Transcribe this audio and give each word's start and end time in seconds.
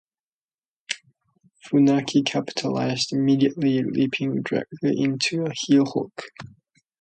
Funaki 1.63 2.25
capitalized 2.25 3.13
immediately, 3.13 3.83
leaping 3.83 4.41
directly 4.41 4.99
into 4.99 5.43
a 5.45 5.51
heel-hook. 5.53 6.23